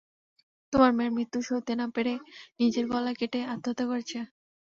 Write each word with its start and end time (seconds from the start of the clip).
তোমার 0.73 0.91
মেয়ের 0.93 1.13
মৃত্যু 1.13 1.39
সইতে 1.47 1.73
না 1.75 1.85
পেরে 1.95 2.13
নিজের 2.59 2.85
গলা 2.91 3.11
কেটে 3.19 3.39
আত্মহত্যা 3.53 3.85
করেছে। 3.87 4.17